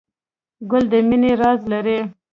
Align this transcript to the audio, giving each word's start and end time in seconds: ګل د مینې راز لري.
ګل 0.69 0.83
د 0.91 0.93
مینې 1.07 1.31
راز 1.41 1.61
لري. 1.71 1.99